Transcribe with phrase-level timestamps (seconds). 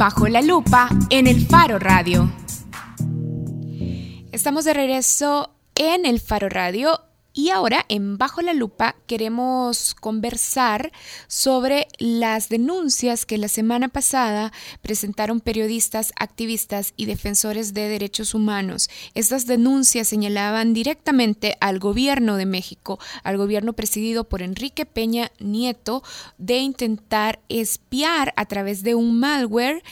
[0.00, 2.32] Bajo la lupa en el Faro Radio.
[4.32, 7.09] Estamos de regreso en el Faro Radio
[7.40, 10.92] y ahora en Bajo la Lupa queremos conversar
[11.26, 18.90] sobre las denuncias que la semana pasada presentaron periodistas, activistas y defensores de derechos humanos.
[19.14, 26.02] Estas denuncias señalaban directamente al gobierno de México, al gobierno presidido por Enrique Peña Nieto,
[26.36, 29.82] de intentar espiar a través de un malware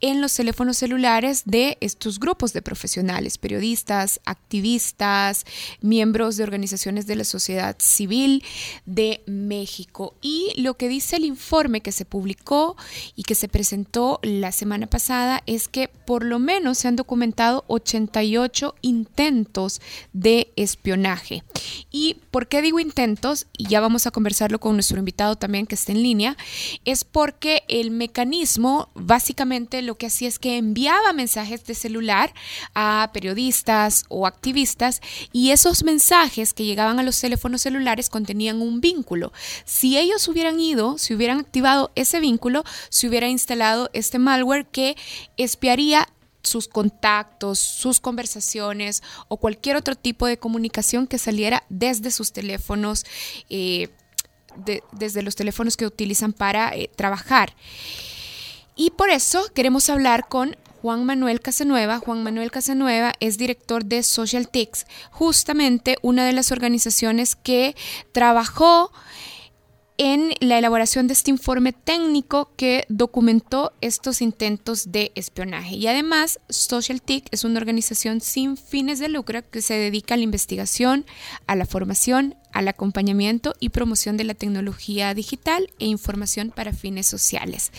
[0.00, 5.44] en los teléfonos celulares de estos grupos de profesionales, periodistas, activistas,
[5.80, 8.44] miembros de organizaciones de la sociedad civil
[8.86, 10.14] de México.
[10.22, 12.76] Y lo que dice el informe que se publicó
[13.16, 17.64] y que se presentó la semana pasada es que por lo menos se han documentado
[17.68, 19.80] 88 intentos
[20.12, 21.42] de espionaje.
[21.90, 23.46] ¿Y por qué digo intentos?
[23.56, 26.36] Y ya vamos a conversarlo con nuestro invitado también que está en línea.
[26.84, 32.32] Es porque el mecanismo básicamente lo que hacía es que enviaba mensajes de celular
[32.74, 35.00] a periodistas o activistas
[35.32, 39.32] y esos mensajes que llegaban a los teléfonos celulares contenían un vínculo.
[39.64, 44.94] Si ellos hubieran ido, si hubieran activado ese vínculo, se hubiera instalado este malware que
[45.38, 46.06] espiaría
[46.42, 53.06] sus contactos, sus conversaciones o cualquier otro tipo de comunicación que saliera desde sus teléfonos,
[53.48, 53.88] eh,
[54.92, 57.54] desde los teléfonos que utilizan para eh, trabajar.
[58.80, 61.98] Y por eso queremos hablar con Juan Manuel Casanueva.
[61.98, 67.74] Juan Manuel Casanueva es director de Social Ticks, justamente una de las organizaciones que
[68.12, 68.92] trabajó
[69.96, 75.74] en la elaboración de este informe técnico que documentó estos intentos de espionaje.
[75.74, 80.22] Y además, SocialTIC es una organización sin fines de lucro que se dedica a la
[80.22, 81.04] investigación,
[81.48, 87.06] a la formación, al acompañamiento y promoción de la tecnología digital e información para fines
[87.06, 87.70] sociales.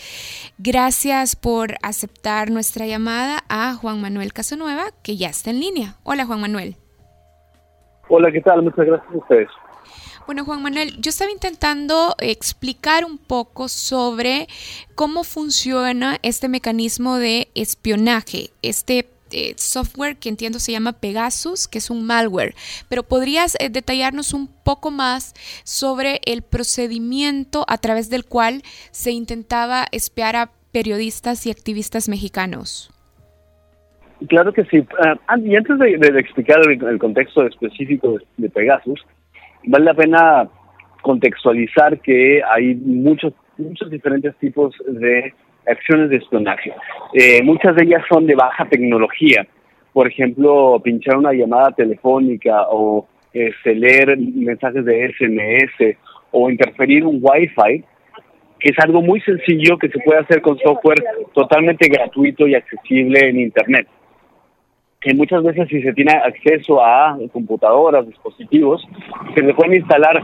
[0.56, 5.96] Gracias por aceptar nuestra llamada a Juan Manuel Casanueva, que ya está en línea.
[6.02, 6.76] Hola, Juan Manuel.
[8.08, 8.62] Hola, ¿qué tal?
[8.62, 9.48] Muchas gracias a ustedes.
[10.24, 14.48] Bueno, Juan Manuel, yo estaba intentando explicar un poco sobre
[14.94, 21.78] cómo funciona este mecanismo de espionaje, este eh, software que entiendo se llama Pegasus, que
[21.78, 22.54] es un malware.
[22.88, 29.10] Pero podrías eh, detallarnos un poco más sobre el procedimiento a través del cual se
[29.10, 32.90] intentaba espiar a periodistas y activistas mexicanos.
[34.28, 34.84] Claro que sí.
[35.02, 39.00] Ah, y antes de, explicar el, contexto específico de Pegasus,
[39.64, 40.48] vale la pena
[41.00, 45.32] contextualizar que hay muchos, muchos diferentes tipos de
[45.66, 46.72] acciones de espionaje.
[47.14, 49.46] Eh, muchas de ellas son de baja tecnología.
[49.92, 55.96] Por ejemplo, pinchar una llamada telefónica o este, leer mensajes de SMS
[56.30, 57.84] o interferir un Wi-Fi,
[58.58, 63.28] que es algo muy sencillo que se puede hacer con software totalmente gratuito y accesible
[63.28, 63.86] en Internet
[65.00, 68.86] que muchas veces si se tiene acceso a computadoras, dispositivos,
[69.34, 70.22] se le pueden instalar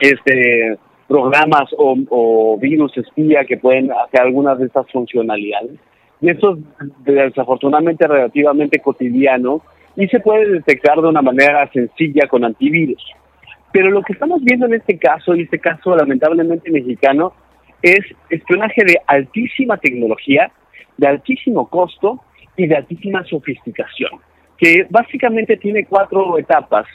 [0.00, 0.76] este
[1.08, 5.72] programas o, virus espía que pueden hacer algunas de estas funcionalidades.
[6.20, 9.62] Y eso es desafortunadamente relativamente cotidiano
[9.96, 13.02] y se puede detectar de una manera sencilla con antivirus.
[13.72, 17.32] Pero lo que estamos viendo en este caso, y este caso lamentablemente mexicano,
[17.82, 18.00] es
[18.30, 20.50] espionaje de altísima tecnología,
[20.96, 22.20] de altísimo costo
[22.56, 24.12] y de altísima sofisticación,
[24.56, 26.86] que básicamente tiene cuatro etapas,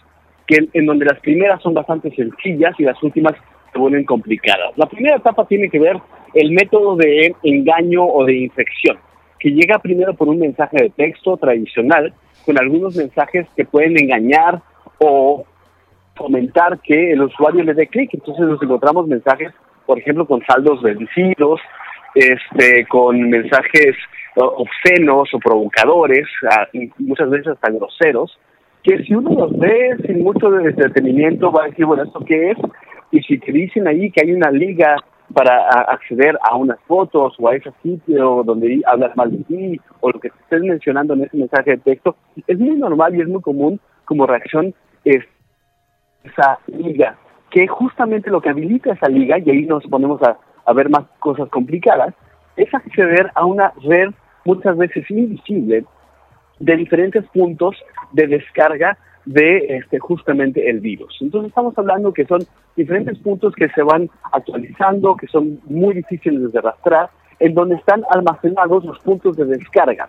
[0.47, 3.36] que en donde las primeras son bastante sencillas y las últimas
[3.72, 4.78] se vuelven complicadas.
[4.78, 5.97] La primera etapa tiene que ver
[6.34, 8.97] el método de engaño o de infección,
[9.40, 12.13] que llega primero por un mensaje de texto tradicional,
[12.46, 14.62] con algunos mensajes que pueden engañar
[15.00, 15.46] o
[16.18, 18.13] comentar que el usuario le dé clic.
[18.13, 19.52] Entonces nos encontramos mensajes,
[19.85, 21.59] por ejemplo, con saldos vencidos,
[22.16, 23.96] este, con mensajes
[24.35, 26.28] obscenos o provocadores,
[26.97, 28.38] muchas veces hasta groseros,
[28.84, 32.58] que si uno los ve sin mucho detenimiento va a decir, bueno, ¿esto qué es?
[33.12, 34.96] Y si te dicen ahí que hay una liga
[35.34, 40.11] para acceder a unas fotos o a ese sitio donde hablas mal de ti o
[40.11, 42.16] lo que estés mencionando en ese mensaje de texto,
[42.47, 44.73] es muy normal y es muy común como reacción
[45.06, 45.23] es
[46.23, 47.16] esa liga,
[47.52, 51.47] que justamente lo que habilita esa liga, y ahí nos ponemos a ver más cosas
[51.50, 52.14] complicadas,
[52.58, 54.09] es acceder a una red
[54.46, 55.85] muchas veces invisible
[56.59, 57.76] de diferentes puntos
[58.12, 61.17] de descarga de este justamente el virus.
[61.21, 62.41] Entonces estamos hablando que son
[62.75, 68.03] diferentes puntos que se van actualizando, que son muy difíciles de rastrear, en donde están
[68.09, 70.07] almacenados los puntos de descarga.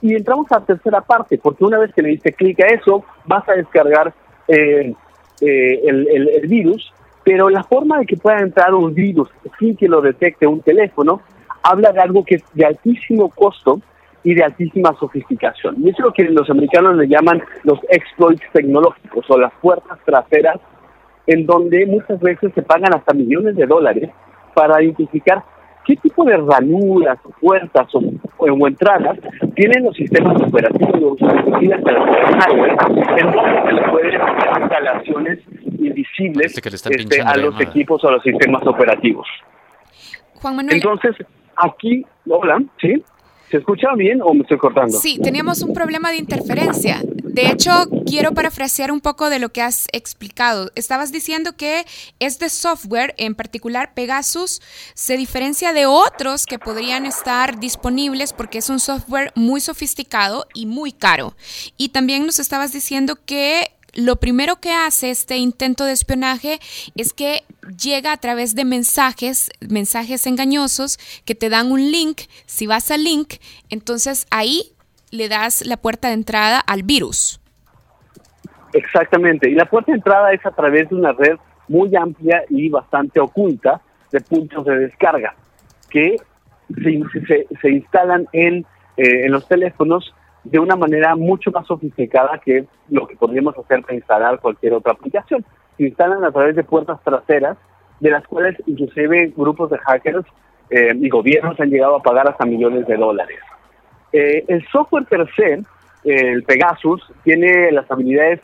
[0.00, 3.04] Y entramos a la tercera parte, porque una vez que le diste clic a eso,
[3.26, 4.12] vas a descargar
[4.48, 4.94] eh,
[5.40, 6.92] eh, el, el virus,
[7.24, 9.28] pero la forma de que pueda entrar un virus
[9.58, 11.20] sin que lo detecte un teléfono
[11.62, 13.80] habla de algo que es de altísimo costo
[14.24, 15.76] y de altísima sofisticación.
[15.78, 19.98] Y eso es lo que los americanos le llaman los exploits tecnológicos o las puertas
[20.04, 20.58] traseras,
[21.26, 24.10] en donde muchas veces se pagan hasta millones de dólares
[24.54, 25.42] para identificar
[25.84, 28.02] qué tipo de ranuras o puertas o,
[28.66, 29.18] entradas
[29.54, 31.18] tienen los sistemas operativos
[31.60, 35.38] y las en donde se le pueden hacer instalaciones
[35.78, 39.26] invisibles este, a los equipos o a los sistemas operativos.
[40.34, 40.76] Juan Manuel.
[40.76, 41.16] Entonces,
[41.56, 43.02] aquí, hola, ¿sí?
[43.52, 44.98] ¿Se escucha bien o me estoy cortando?
[44.98, 47.02] Sí, teníamos un problema de interferencia.
[47.22, 47.70] De hecho,
[48.06, 50.70] quiero parafrasear un poco de lo que has explicado.
[50.74, 51.84] Estabas diciendo que
[52.18, 54.62] este software, en particular Pegasus,
[54.94, 60.64] se diferencia de otros que podrían estar disponibles porque es un software muy sofisticado y
[60.64, 61.34] muy caro.
[61.76, 66.58] Y también nos estabas diciendo que lo primero que hace este intento de espionaje
[66.96, 67.42] es que
[67.82, 72.22] llega a través de mensajes, mensajes engañosos que te dan un link.
[72.46, 73.34] Si vas al link,
[73.70, 74.72] entonces ahí
[75.10, 77.40] le das la puerta de entrada al virus.
[78.72, 81.36] Exactamente, y la puerta de entrada es a través de una red
[81.68, 85.34] muy amplia y bastante oculta de puntos de descarga
[85.90, 86.16] que
[86.82, 88.64] se, se, instalan en,
[88.96, 93.82] eh, en los teléfonos de una manera mucho más sofisticada que lo que podríamos hacer
[93.82, 95.44] para instalar cualquier otra aplicación.
[95.76, 97.56] Se instalan a través de puertas traseras,
[98.00, 100.26] de las cuales inclusive grupos de hackers
[100.70, 103.38] eh, y gobiernos han llegado a pagar hasta millones de dólares.
[104.12, 105.62] Eh, el software per se,
[106.04, 108.40] el Pegasus, tiene las habilidades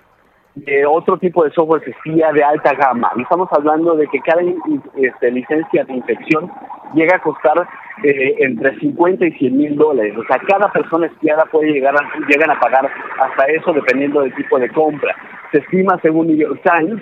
[0.64, 3.10] de otro tipo de software que espía de alta gama.
[3.18, 6.50] Estamos hablando de que cada este, licencia de infección
[6.94, 7.66] llega a costar
[8.02, 10.14] eh, entre 50 y 100 mil dólares.
[10.16, 12.90] O sea, cada persona espiada puede llegar a, llegan a pagar
[13.20, 15.14] hasta eso dependiendo del tipo de compra.
[15.52, 17.00] Se estima, según New York Times,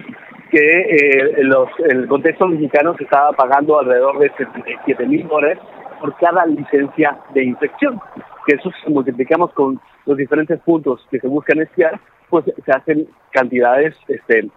[0.51, 5.59] que eh, los, el contexto mexicano se estaba pagando alrededor de 77 mil dólares
[6.01, 8.01] por cada licencia de infección.
[8.47, 11.99] Que eso si multiplicamos con los diferentes puntos que se buscan espiar,
[12.31, 14.49] pues se hacen cantidades este,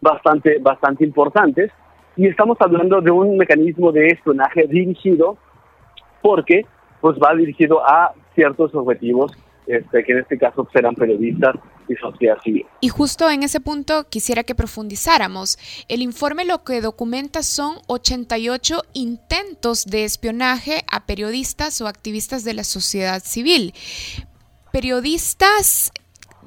[0.00, 1.70] bastante, bastante importantes.
[2.16, 5.36] Y estamos hablando de un mecanismo de espionaje dirigido
[6.22, 6.66] porque
[7.00, 9.32] pues va dirigido a ciertos objetivos
[9.68, 11.54] este, que en este caso serán periodistas
[11.88, 12.64] y sociedad civil.
[12.80, 15.58] Y justo en ese punto quisiera que profundizáramos.
[15.88, 22.54] El informe lo que documenta son 88 intentos de espionaje a periodistas o activistas de
[22.54, 23.74] la sociedad civil.
[24.72, 25.92] Periodistas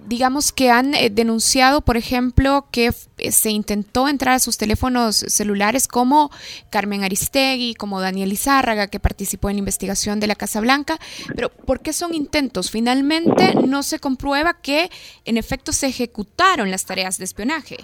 [0.05, 5.15] digamos que han eh, denunciado, por ejemplo, que eh, se intentó entrar a sus teléfonos
[5.15, 6.29] celulares como
[6.69, 10.97] Carmen Aristegui, como Daniel Izárraga, que participó en la investigación de la Casa Blanca.
[11.35, 12.71] Pero ¿por qué son intentos?
[12.71, 14.89] Finalmente no se comprueba que
[15.25, 17.77] en efecto se ejecutaron las tareas de espionaje.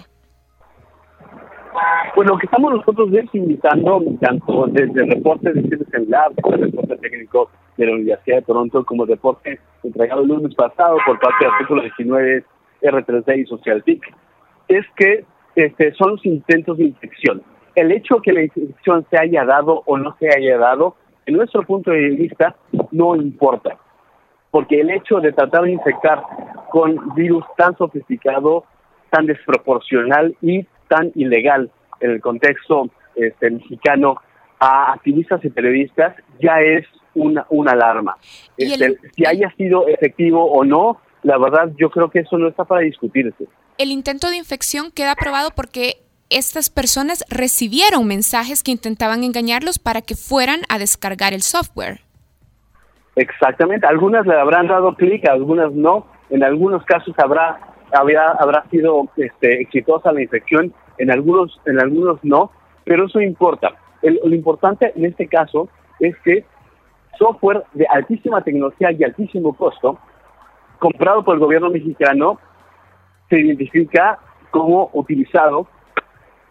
[2.14, 6.60] Pues lo que estamos nosotros es invitando, tanto desde el reporte de Citizen Lab, el
[6.60, 11.18] reporte técnico de la Universidad de Toronto, como el reporte entregado el lunes pasado por
[11.18, 12.44] parte del artículo 19
[12.82, 14.14] R3D y SocialTIC,
[14.68, 17.42] es que este, son los intentos de infección.
[17.74, 20.96] El hecho que la infección se haya dado o no se haya dado,
[21.26, 22.56] en nuestro punto de vista,
[22.90, 23.78] no importa.
[24.50, 26.22] Porque el hecho de tratar de infectar
[26.70, 28.64] con virus tan sofisticado,
[29.10, 31.70] tan desproporcional y tan ilegal
[32.00, 34.16] en el contexto este, mexicano
[34.60, 38.16] a activistas y periodistas ya es una, una alarma.
[38.56, 42.64] Este, si haya sido efectivo o no, la verdad yo creo que eso no está
[42.64, 43.46] para discutirse.
[43.78, 45.98] El intento de infección queda probado porque
[46.30, 52.00] estas personas recibieron mensajes que intentaban engañarlos para que fueran a descargar el software.
[53.16, 56.06] Exactamente, algunas le habrán dado clic, algunas no.
[56.30, 62.18] En algunos casos habrá habrá, habrá sido este, exitosa la infección, en algunos, en algunos
[62.22, 62.50] no,
[62.84, 63.70] pero eso importa.
[64.02, 65.68] Lo importante en este caso
[66.00, 66.44] es que
[67.18, 69.98] software de altísima tecnología y altísimo costo,
[70.78, 72.38] comprado por el gobierno mexicano,
[73.28, 74.18] se identifica
[74.50, 75.66] como utilizado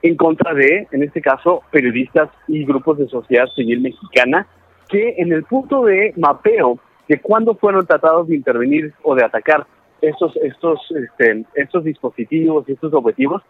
[0.01, 4.46] en contra de, en este caso, periodistas y grupos de sociedad civil mexicana,
[4.89, 9.66] que en el punto de mapeo de cuándo fueron tratados de intervenir o de atacar
[10.01, 13.42] estos, estos, este, estos dispositivos y estos objetivos,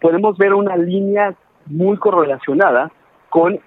[0.00, 1.34] podemos ver una línea
[1.66, 2.90] muy correlacionada
[3.30, 3.58] con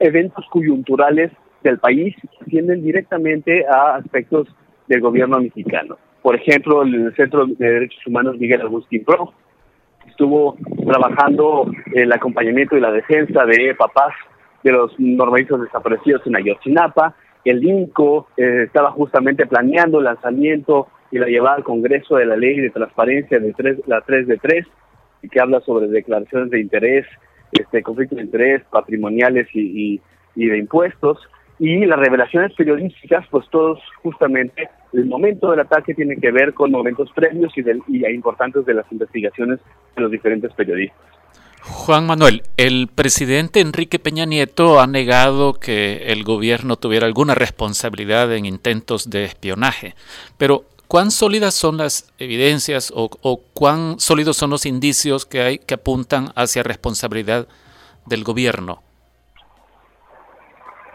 [0.00, 1.30] eventos coyunturales
[1.62, 4.48] del país que tienden directamente a aspectos
[4.88, 5.96] del gobierno mexicano.
[6.22, 9.32] Por ejemplo, el Centro de Derechos Humanos Miguel Agustín Pro
[10.06, 14.12] estuvo trabajando el acompañamiento y la defensa de papás
[14.62, 17.14] de los normalistas desaparecidos en Ayotzinapa.
[17.44, 22.36] El INCO eh, estaba justamente planeando el lanzamiento y la llevada al Congreso de la
[22.36, 24.66] Ley de Transparencia de la 3 de 3,
[25.22, 27.06] y que habla sobre declaraciones de interés,
[27.52, 30.00] este conflictos de interés patrimoniales y,
[30.34, 31.18] y, de impuestos.
[31.58, 36.70] y las revelaciones periodísticas, pues todos justamente el momento del ataque tiene que ver con
[36.70, 39.60] momentos previos y, del, y importantes de las investigaciones
[39.94, 41.12] de los diferentes periodistas.
[41.64, 48.32] Juan Manuel, el presidente Enrique Peña Nieto ha negado que el gobierno tuviera alguna responsabilidad
[48.34, 49.94] en intentos de espionaje,
[50.38, 55.58] pero ¿cuán sólidas son las evidencias o, o cuán sólidos son los indicios que hay
[55.58, 57.48] que apuntan hacia responsabilidad
[58.04, 58.82] del gobierno?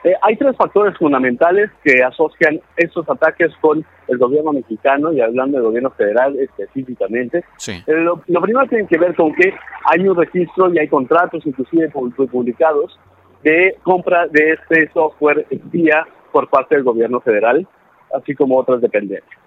[0.03, 5.57] Eh, hay tres factores fundamentales que asocian estos ataques con el gobierno mexicano y hablando
[5.57, 7.43] del gobierno federal específicamente.
[7.65, 9.51] Eh, lo, primero tiene que ver con que
[9.85, 12.99] hay un registro y hay contratos inclusive publicados
[13.41, 17.67] de compra de este software espía por parte del gobierno federal,
[18.13, 19.46] así como otras dependencias.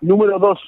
[0.00, 0.58] Número dos,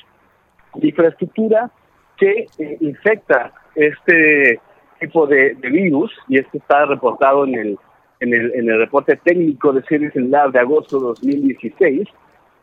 [0.80, 1.70] infraestructura
[2.16, 4.60] que eh, infecta este
[5.00, 7.78] tipo de, virus y esto está reportado en el
[8.20, 12.08] en el, en el reporte técnico de Citizen Lab de agosto de 2016,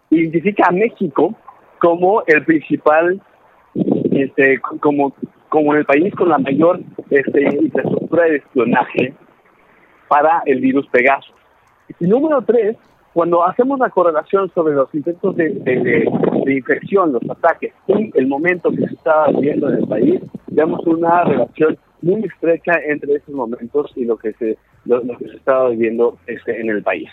[0.09, 1.35] identifica a México
[1.79, 3.21] como el principal,
[4.11, 5.13] este, como,
[5.49, 9.13] como el país con la mayor este, infraestructura de espionaje
[10.07, 11.33] para el virus Pegasus.
[11.99, 12.77] Y número tres,
[13.13, 15.49] cuando hacemos la correlación sobre los intentos de,
[16.56, 21.24] infección, los ataques y el momento que se está viviendo en el país, vemos una
[21.24, 26.18] relación muy estrecha entre estos momentos y lo que se lo, que se estaba viviendo
[26.27, 27.10] este, en el país.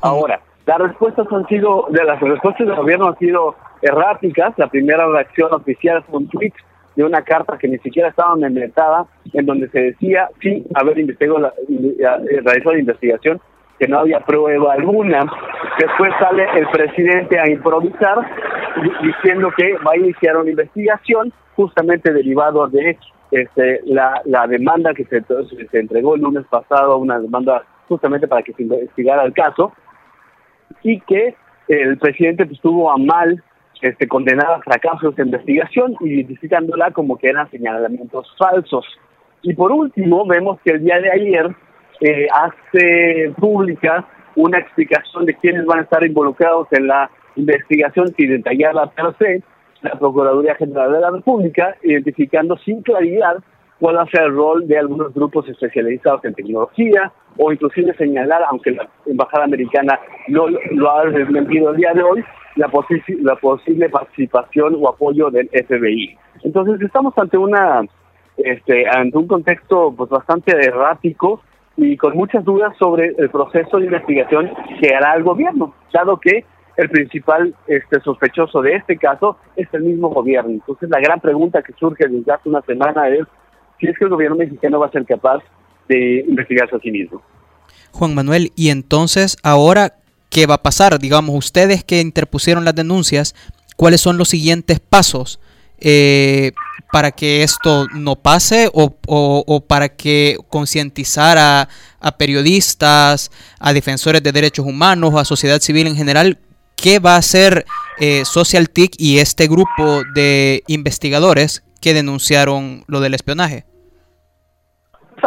[0.00, 4.52] Ahora, las respuestas han sido, de las respuestas del gobierno han sido erráticas.
[4.58, 6.52] La primera reacción oficial fue un tweet
[6.96, 11.38] de una carta que ni siquiera estaba inventada, en donde se decía, sí, haber investigado
[11.38, 13.40] la, eh, realizado la investigación,
[13.78, 15.20] que no había prueba alguna.
[15.78, 18.18] Después sale el presidente a improvisar,
[19.02, 22.98] diciendo que va a iniciar una investigación justamente derivado de
[23.30, 28.52] este, la, demanda que se, se entregó el lunes pasado, una demanda justamente para que
[28.52, 29.72] se investigara el caso,
[30.82, 31.34] y que
[31.68, 33.42] el presidente pues, tuvo a mal
[33.82, 38.84] este, condenar a fracasos de investigación, identificándola como que eran señalamientos falsos.
[39.42, 41.54] Y por último, vemos que el día de ayer
[42.00, 48.30] eh, hace pública una explicación de quiénes van a estar involucrados en la investigación sin
[48.30, 49.42] detallarla per se,
[49.82, 53.38] la Procuraduría General de la República, identificando sin claridad
[53.80, 58.42] cuál va a ser el rol de algunos grupos especializados en tecnología o inclusive señalar,
[58.50, 62.24] aunque la Embajada Americana no lo ha desmentido el día de hoy,
[62.56, 62.70] la,
[63.22, 66.16] la posible participación o apoyo del FBI.
[66.42, 67.82] Entonces estamos ante una
[68.36, 71.42] este, ante un contexto pues bastante errático
[71.78, 76.44] y con muchas dudas sobre el proceso de investigación que hará el gobierno, dado que
[76.76, 80.50] el principal este, sospechoso de este caso es el mismo gobierno.
[80.50, 83.26] Entonces la gran pregunta que surge desde hace una semana es
[83.78, 85.38] si es que el gobierno mexicano va a ser capaz
[85.88, 87.22] de investigarse a sí mismo.
[87.92, 89.94] Juan Manuel, y entonces ahora,
[90.30, 90.98] ¿qué va a pasar?
[90.98, 93.36] Digamos, ustedes que interpusieron las denuncias,
[93.76, 95.40] ¿cuáles son los siguientes pasos
[95.80, 96.52] eh,
[96.92, 101.68] para que esto no pase o, o para que concientizar a,
[102.18, 103.30] periodistas,
[103.60, 106.38] a defensores de derechos humanos, a sociedad civil en general?
[106.76, 107.64] ¿Qué va a hacer
[108.00, 113.64] eh, SocialTIC y este grupo de investigadores que denunciaron lo del espionaje?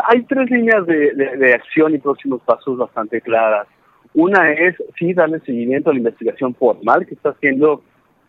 [0.07, 3.67] Hay tres líneas de, acción y próximos pasos bastante claras.
[4.13, 7.83] Una es, sí, darle seguimiento a la investigación formal que está haciendo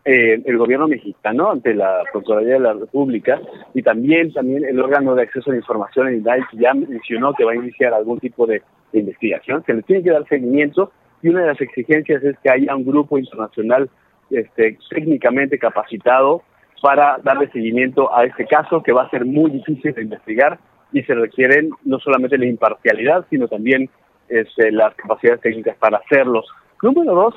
[0.05, 3.39] eh, el gobierno mexicano ante la Procuraduría de la República
[3.73, 7.45] y también también el órgano de acceso a la información en IDAI ya mencionó que
[7.45, 9.63] va a iniciar algún tipo de, de investigación.
[9.65, 10.91] Se le tiene que dar seguimiento
[11.21, 13.89] y una de las exigencias es que haya un grupo internacional
[14.29, 16.41] este, técnicamente capacitado
[16.81, 20.59] para darle seguimiento a este caso que va a ser muy difícil de investigar
[20.91, 23.89] y se requieren no solamente la imparcialidad, sino también
[24.27, 26.45] este, las capacidades técnicas para hacerlos.
[26.81, 27.35] Número dos,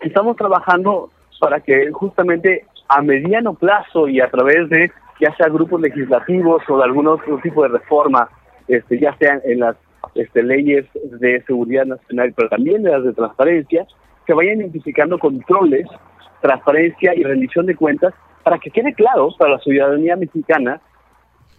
[0.00, 1.10] estamos trabajando
[1.42, 6.78] para que justamente a mediano plazo y a través de ya sea grupos legislativos o
[6.78, 8.28] de algún otro tipo de reforma,
[8.68, 9.74] este, ya sean en las
[10.14, 13.88] este, leyes de seguridad nacional, pero también de las de transparencia,
[14.24, 15.88] que vayan identificando controles,
[16.40, 20.80] transparencia y rendición de cuentas para que quede claro para la ciudadanía mexicana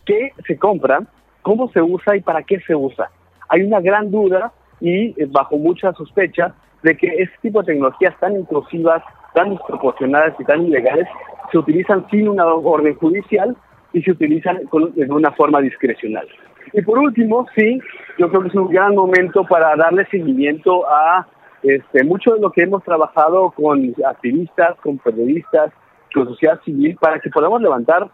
[0.06, 1.02] qué se compra,
[1.42, 3.12] cómo se usa y para qué se usa.
[3.50, 8.18] Hay una gran duda y eh, bajo mucha sospecha de que este tipo de tecnologías
[8.22, 11.08] tan intrusivas, tan desproporcionadas y tan ilegales
[11.52, 13.56] se utilizan sin una orden judicial
[13.94, 14.62] y se utilizan
[14.96, 16.28] de una forma discrecional.
[16.72, 17.80] Y por último, sí,
[18.18, 21.28] yo creo que es un gran momento para darle seguimiento a
[21.62, 25.72] este, mucho de lo que hemos trabajado con activistas, con periodistas,
[26.14, 28.10] con sociedad civil, para que podamos levantar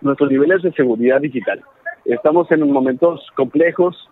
[0.00, 1.62] nuestros niveles de seguridad digital.
[2.04, 4.08] Estamos en momentos complejos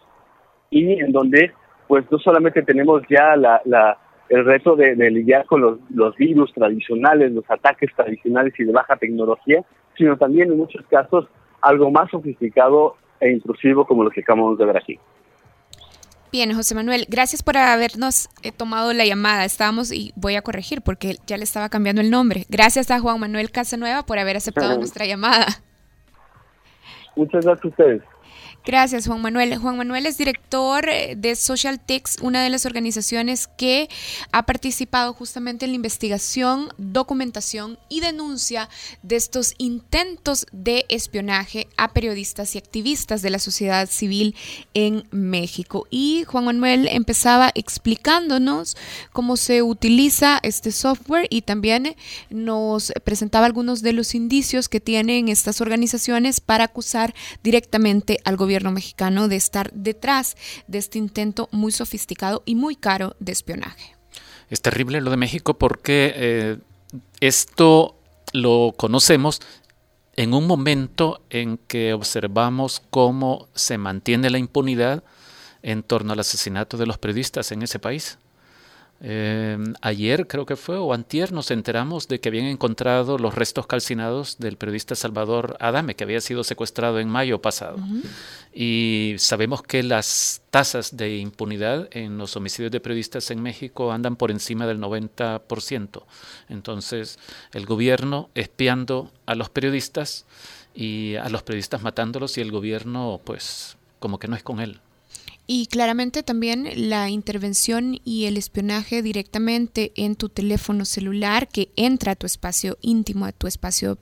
[0.70, 1.52] y en donde
[1.88, 3.98] pues no solamente tenemos ya la, la
[4.30, 8.96] el reto de, lidiar con los, los virus tradicionales, los ataques tradicionales y de baja
[8.96, 9.62] tecnología,
[9.98, 11.26] sino también en muchos casos
[11.60, 14.98] algo más sofisticado e intrusivo como lo que acabamos de ver aquí.
[16.32, 19.44] Bien, José Manuel, gracias por habernos eh, tomado la llamada.
[19.44, 22.44] Estábamos, y voy a corregir porque ya le estaba cambiando el nombre.
[22.48, 25.46] Gracias a Juan Manuel Casanueva por haber aceptado nuestra llamada.
[27.16, 28.02] Muchas gracias a ustedes.
[28.66, 29.56] Gracias, Juan Manuel.
[29.56, 33.88] Juan Manuel es director eh, de Social Text, una de las organizaciones que
[34.32, 38.68] ha participado justamente en la investigación, documentación y denuncia
[39.02, 44.36] de estos intentos de espionaje a periodistas y activistas de la sociedad civil
[44.74, 45.86] en México.
[45.90, 48.76] Y Juan Manuel empezaba explicándonos
[49.12, 51.96] cómo se utiliza este software y también
[52.28, 58.59] nos presentaba algunos de los indicios que tienen estas organizaciones para acusar directamente al gobierno
[58.60, 60.36] gobierno mexicano de estar detrás
[60.66, 63.96] de este intento muy sofisticado y muy caro de espionaje.
[64.50, 66.58] Es terrible lo de México porque eh,
[67.20, 67.96] esto
[68.32, 69.40] lo conocemos
[70.16, 75.02] en un momento en que observamos cómo se mantiene la impunidad
[75.62, 78.18] en torno al asesinato de los periodistas en ese país.
[79.02, 83.66] Em, ayer creo que fue, o antier, nos enteramos de que habían encontrado los restos
[83.66, 87.78] calcinados del periodista Salvador Adame, que había sido secuestrado en mayo pasado.
[88.52, 94.16] Y sabemos que las tasas de impunidad en los homicidios de periodistas en México andan
[94.16, 96.04] por encima del 90%.
[96.50, 97.18] Entonces,
[97.52, 100.26] el gobierno espiando a los periodistas
[100.74, 104.80] y a los periodistas matándolos y el gobierno, pues, como que no es con él.
[105.46, 112.12] Y claramente también la intervención y el espionaje directamente en tu teléfono celular que entra
[112.12, 113.96] a tu espacio íntimo, a tu espacio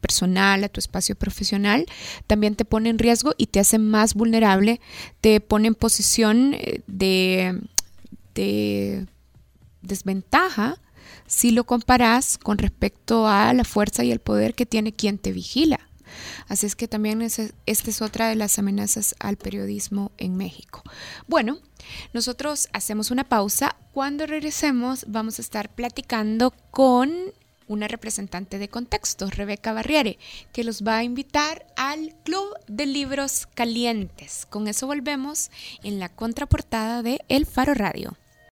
[0.00, 1.84] personal, a tu espacio profesional,
[2.26, 4.80] también te pone en riesgo y te hace más vulnerable,
[5.20, 7.60] te pone en posición eh, de
[9.82, 10.78] desventaja
[11.26, 15.32] si lo comparas con respecto a la fuerza y el poder que tiene quien te
[15.32, 15.80] vigila.
[16.48, 20.82] Así es que también esta es otra de las amenazas al periodismo en México.
[21.26, 21.58] Bueno,
[22.12, 23.76] nosotros hacemos una pausa.
[23.92, 27.12] Cuando regresemos vamos a estar platicando con
[27.66, 30.18] una representante de contexto, Rebeca Barriere,
[30.52, 34.46] que los va a invitar al Club de Libros Calientes.
[34.50, 35.50] Con eso volvemos
[35.82, 38.18] en la contraportada de El Faro Radio.